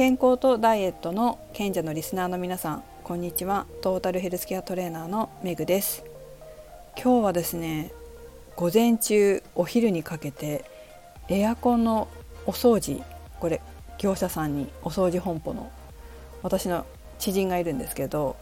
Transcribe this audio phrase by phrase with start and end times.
[0.00, 3.66] 健康とダイエットの賢者のリスナーの皆さんこんにちは。
[3.82, 6.04] トータルヘルスケアトレーナーのメグです。
[6.96, 7.92] 今日はですね
[8.56, 10.64] 午前中お昼にかけて
[11.28, 12.08] エアコンの
[12.46, 13.04] お掃除
[13.40, 13.60] これ
[13.98, 15.70] 業者さんにお掃除本舗の
[16.42, 16.86] 私の
[17.18, 18.36] 知人がいるんですけど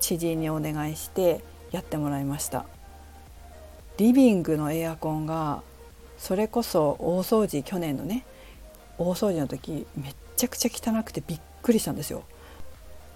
[0.00, 2.66] 知人にお願いしてやってもらいました。
[3.96, 5.62] リビングのエアコンが
[6.18, 8.26] それこそ大掃除去年のね
[8.98, 12.24] 大掃除の時めっちゃくちゃ汚くてびっくりしたんですよ。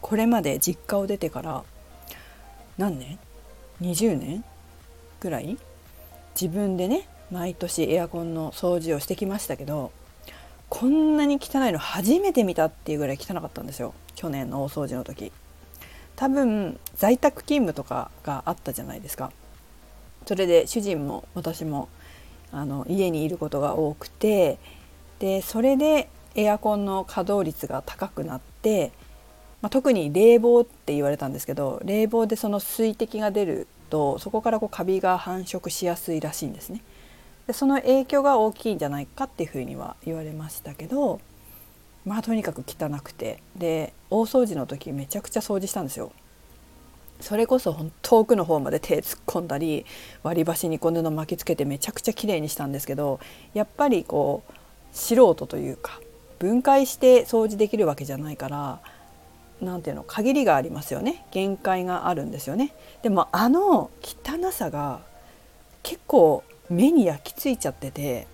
[0.00, 1.64] これまで実家を出てから
[2.78, 3.18] 何年
[3.80, 4.44] ？20年？
[5.20, 5.58] ぐらい？
[6.40, 9.90] 自分でね毎年エアコンの掃除をしてきましたけど
[10.68, 13.94] こんなに汚いの初めて見たっていうぐらい汚かったんですよ。
[14.14, 15.32] 去年の大掃除の時。
[16.16, 19.32] 多分在宅勤務とかがあったじゃないですか。
[20.26, 21.88] それで主人も私も
[22.52, 24.58] あの家にいることが多くて
[25.18, 28.92] でそれでエアコンの稼働率が高くなって、
[29.62, 36.82] まあ、特に冷房って言われたんですけど冷房でその水滴が出るとそこからこうカビが繁殖しやすいらしいんですね。
[37.46, 41.20] でその影響が大きいんじゃないかっていうふうには言われましたけど
[42.04, 46.12] まあとにかく汚くてで大掃除の時めちゃくちゃ掃除したんですよ。
[47.20, 49.86] それこそ遠くの方まで手突っ込んだり
[50.22, 53.20] 割り箸にこ布巻きつけてめちゃくちゃ綺麗にしたんですけど
[53.54, 54.52] やっぱりこう
[54.96, 56.00] 素人というか
[56.38, 58.80] 分解して掃除できるわけじゃないから
[59.60, 61.24] 何ていうの限りがありますよね。
[61.30, 62.74] 限界があるんですよね。
[63.02, 65.00] でもあの汚さが
[65.82, 68.26] 結構目に焼き付いちゃってて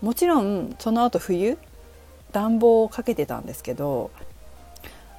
[0.00, 1.58] もちろんその後冬
[2.32, 4.10] 暖房をかけてたんですけど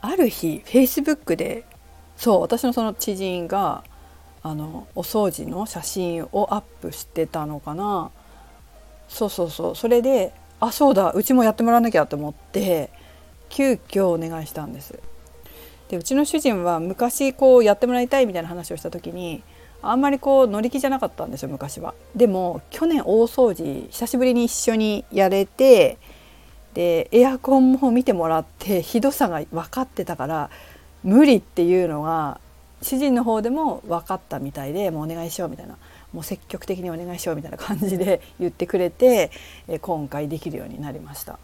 [0.02, 1.66] ある日フェイスブックで
[2.16, 3.84] そう私のその知人が
[4.42, 8.12] あのお掃除の写真をアップしてたのかな。
[9.08, 9.76] そうそうそう。
[9.76, 12.90] それであそうだうちもやってもらわなきゃと思って
[13.50, 15.00] 急遽お願いしたんです
[15.90, 19.44] でうちの主人は昔こうやってもらいたいみたいな話をした時に
[19.82, 21.94] あんまりこう乗り気じゃなかったんですよ昔は。
[22.16, 26.00] でも去年大掃除久しぶりに一緒にやれて
[26.74, 30.50] でエアコンも見てもらってひどさが分かってたから
[31.04, 32.40] 無理っていうのが
[32.82, 35.78] 主人の方でも分かったみたいでもうお願いしようみたいな
[36.16, 39.32] もう積極的にお願いしようみたいな感じで 言ってくれて
[39.82, 41.38] 今回できるようになりました。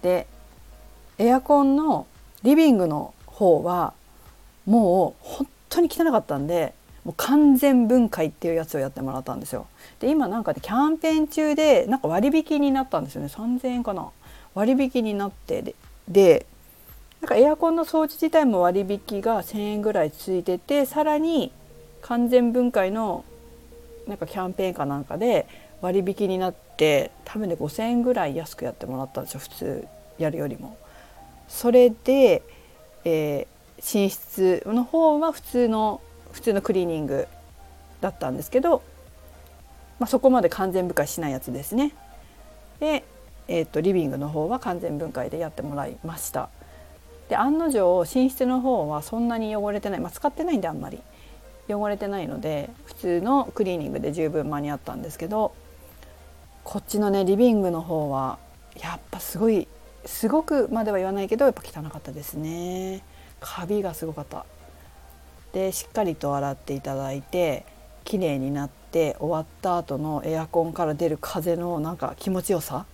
[0.00, 0.26] で
[1.18, 2.06] エアコンの
[2.42, 3.92] リビングの方は
[4.66, 6.72] もう本当に汚かったんで
[7.04, 9.66] もう完全分解っていうやつをやってもらったんですよ。
[10.00, 14.08] で今なんかでキャンペーン中でなんか割引になったんですよね3,000円かな
[14.54, 15.74] 割引になってで
[16.08, 16.46] で
[17.20, 21.52] なんかエアコンの掃除自体も割引が1,000円ぐらいついててさらに
[22.00, 23.24] 完全分解の
[24.06, 25.46] なんかキャンペーンかなんかで
[25.80, 30.76] 割引になって多分ね5,000円ぐらい安くやってもらったんですよ普通やるよりも。
[31.48, 32.42] それで、
[33.04, 36.00] えー、寝室の方は普通の
[36.32, 37.28] 普通のクリーニング
[38.00, 38.82] だったんですけど、
[39.98, 41.92] まあ、そこまで完全分解しないやつですね。
[42.80, 43.04] で、
[43.48, 46.48] えーとリビングの方は完全分解でやってもらいました。
[47.28, 51.00] で案の定寝室の方はそんなに汚れてない、まあ、使ってないんであんまり
[51.74, 55.54] 汚れてないので普通のクリーニングで十分間に合ったんですけど
[56.64, 58.38] こっちのねリビングの方は
[58.80, 59.66] やっぱすごい
[60.04, 63.02] すごくまでは言わないけどやっぱ汚かったですね。
[63.40, 64.44] カビがすごかった。
[65.52, 67.66] でしっかりと洗っていただいて
[68.04, 72.86] 綺麗になって終わった後のエアコンから出る風のなんか気持ちよさ。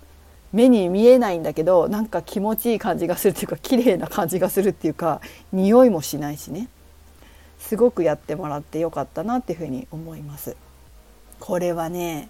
[0.50, 5.20] 目に見えないんだけどなんか気持ちいい感じがするっていうか綺麗な感じがするっていうか
[5.52, 6.68] 匂いもしないしね。
[7.58, 10.56] すごくやってもらってよかったなっていうふうに思います。
[11.40, 12.28] これはね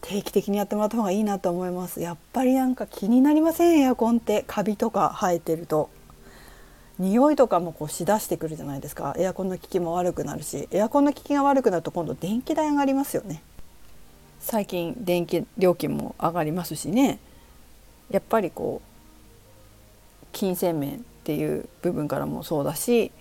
[0.00, 2.00] 定期的にやってもらった方がいいなと思います。
[2.00, 3.80] やっぱりなんか気になりません？
[3.80, 4.44] エアコンって。
[4.46, 5.90] カビとか生えてると。
[6.98, 9.14] 匂いとかもこうしだしてくるじゃないですか。
[9.18, 10.68] エアコンの効きも悪くなるし。
[10.70, 13.42] エアコンの効きが悪くなると今度電気代上がりますよね。
[14.40, 17.18] 最近電気料金も上がりますしね。
[18.10, 23.12] やっぱりこう金銭面っていう部分からもそうだし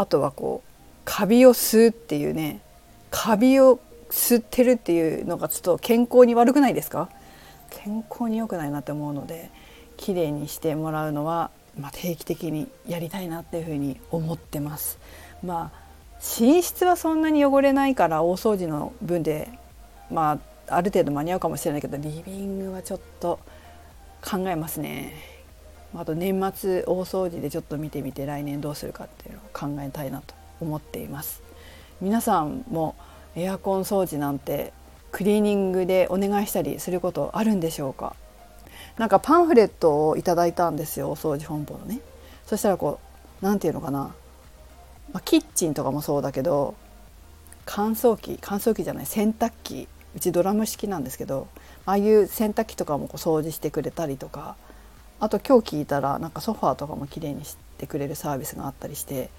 [0.00, 0.70] あとはこう
[1.04, 2.62] カビを吸うっていうね
[3.10, 7.10] カビを吸ってるっていうのがちょっと健康に悪くないですか？
[7.68, 9.50] 健康に良くないなって思うので
[9.98, 14.98] 綺麗にしてもらうのは、まあ、定期的にやりたいなっていうふうに思ってます。
[15.44, 15.80] まあ
[16.40, 19.50] 寝室はそんなに汚れないから大掃除の分で
[20.10, 23.38] まあある程度間に合うかもしれないけどリビングはちょっと
[24.24, 25.12] 考えますね
[25.94, 31.42] あと年末大掃除でちょっと見てみて来年どうするかっていうのを考えたいなと思っています。
[32.00, 32.94] 皆さんも
[33.36, 34.72] エアコン掃除なんて
[35.12, 38.14] クリーニングでお願いしたりすることあるんでしょうか？
[38.96, 42.00] なんかパンフレットをいただいたんですよお掃除本舗のね。
[42.46, 43.00] そしたらこ
[43.42, 44.14] う何て言うのかな、
[45.12, 46.74] まあ、キッチンとかもそうだけど
[47.66, 49.88] 乾燥機乾燥機じゃない洗濯機。
[50.16, 51.46] うちドラム式なんですけど
[51.86, 54.56] ああいう洗濯機とかもこう掃除してくれたりとか
[55.20, 59.30] あと今日聞いたらなんかソファーとかも綺麗にしてくれるサービスがあったりして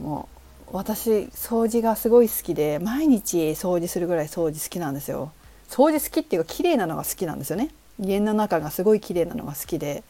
[0.00, 0.28] も
[0.72, 5.32] う私掃除がすごい好きで毎日掃除するぐらい掃除好きなんですよ。
[5.68, 7.70] 掃除好きっていうか綺麗なのが好きなんですよね。
[8.00, 10.02] 家の中がすごい綺麗なのが好きで。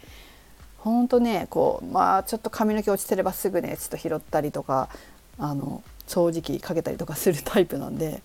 [0.78, 4.90] ほんとねこうまあちょっと髪の毛落ちてればすぐねちょっと拾ったりとか
[5.38, 8.22] あの掃除機かけたりとかするタイプなんで、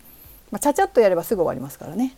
[0.52, 2.18] まあ、ちゃちゃっとやればすぐ終わりますからね。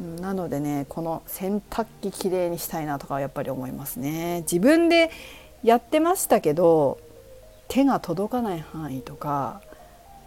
[0.00, 4.40] なのでねこの洗濯機きれいにしたいなとかやっぱり思いますね。
[4.42, 5.10] 自分で
[5.62, 6.98] やってましたけど
[7.68, 9.60] 手が届かない範囲とか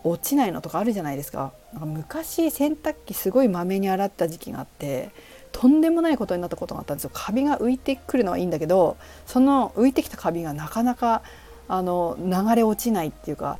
[0.04, 1.54] 落ちないのとかあるじゃないですか。
[1.74, 5.10] なんか昔洗濯機すごいまめに洗った時期があって
[5.52, 11.24] とんでもないことになったことがあったんですよカビが浮いてくるのはいいんだけどその浮いてきたカビがなかなか
[11.68, 13.58] あの流れ落ちないっていうか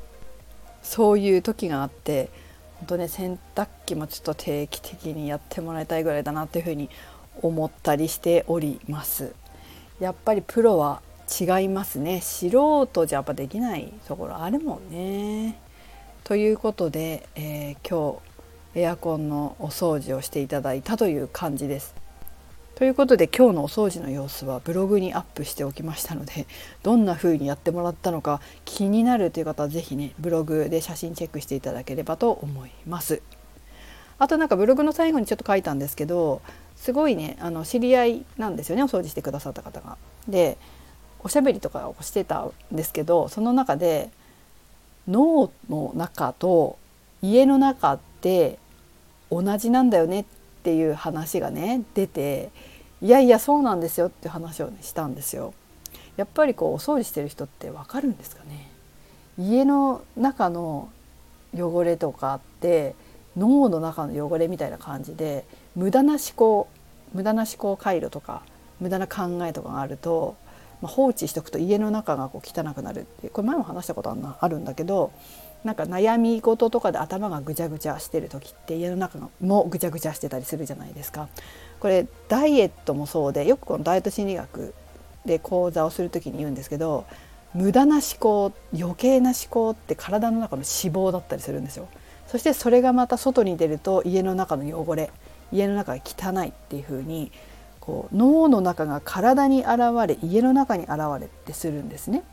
[0.84, 2.30] そういう時があって
[2.84, 6.90] 本当ね洗濯機もちょっと定期的にやってもらいたいぐらいだなっていうふうに
[7.42, 9.34] 思ったりしております。
[10.02, 11.02] やっぱりプロは
[11.40, 12.20] 違いますね。
[12.20, 15.58] 素人じゃやっぱできないところあるもんね。
[16.26, 18.20] ということで、えー、今
[18.74, 22.03] 日エアコンのお掃除をしていただいたという感じです。
[22.76, 26.48] ということで今日のお掃除の様子はブログにアップしておきましたので
[26.82, 33.22] どんな風にやってもらったのか気になるという方は是非ねブログで写真チェックしていただければと思います。
[34.18, 36.42] あとなんかブログの最後にちょっと書いたんですけど
[36.76, 39.98] すごいねあの知り合いなんですよねお掃除してくださった方が。
[40.28, 40.58] で
[41.20, 44.10] おしゃべりとかをしてたんですけどその中で
[45.08, 46.80] 脳の中と
[47.22, 48.58] 家の中って
[49.30, 52.52] 同じなんだよねってていう話がね出て
[53.02, 55.54] いやいやそうなんですよって話を、ね、したんですよ。
[56.16, 58.70] やっぱりこうお掃除してる人ってわかるんですかね？
[59.38, 60.90] 家の中の
[61.56, 62.96] 汚れとかって
[63.36, 65.44] 脳の中の汚れみたいな感じで
[65.76, 66.68] 無駄な思考
[67.14, 68.44] 無駄な思考回路とか
[68.80, 70.36] 無駄な考えとかがあると、
[70.82, 75.12] まあ、放置しておくと家の中がこう汚くなるってこれ前も話したことあるんだけど
[75.64, 81.30] なんか悩み事とかで頭がぐちゃぐちゃしてる時って家の中もぐちゃぐちゃしてたりするじゃないですか。
[81.80, 84.74] これダイエットもそうでよくこのダイエット心理学
[85.26, 87.06] で講座をする時に言うんですけど
[87.54, 91.88] 無駄な思考余計な思考って体の中の脂肪だったりするんですよ。
[92.28, 95.12] そしてそれがまた外に出ると家の中の汚れ
[95.52, 97.32] 家の中が汚いっていう風に
[97.80, 102.24] こう脳の中が体に現れ家の中に現れってするんですね。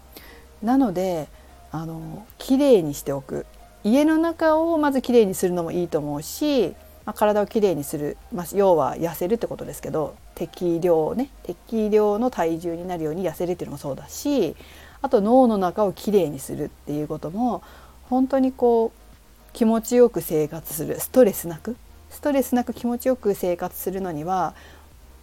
[0.63, 1.29] なので
[1.73, 3.47] あの綺麗にしておく。
[3.83, 6.75] 家の中をまずきれいにするのもいいと思うし、
[7.07, 11.31] まあ、体をきれいにする、まあ、要は痩せるってことですけど適量ね。
[11.45, 14.55] 適量の体重になるように痩せるっていうのもそうだし
[15.03, 17.63] あと脳の中をきれいにするっていうことも
[18.11, 21.01] 本当にこう気持ちよく生活する。
[21.01, 21.77] ストレスなく。
[22.11, 24.55] ストレスなく気持ちよく生活するのには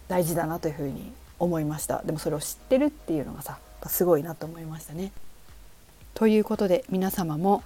[0.08, 2.02] 大事だなというふうに思いました。
[2.04, 5.12] でもそれを知ってるっていうのがさすごいなと思いましたね。
[6.18, 7.62] ということで皆様も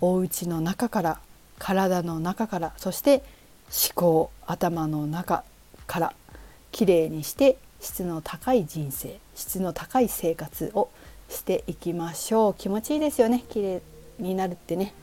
[0.00, 1.18] お家の中から
[1.58, 3.24] 体の中からそして
[3.66, 5.42] 思考頭の中
[5.88, 6.14] から
[6.70, 10.88] きれいにして質の高い人生質の高い生活を
[11.28, 12.54] していきましょう。
[12.54, 13.42] 気持ちいいですよね。
[13.48, 13.82] 綺麗
[14.20, 14.94] になるってね。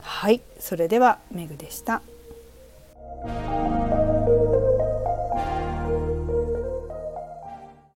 [0.00, 0.40] はい。
[0.58, 2.02] それではメグでした。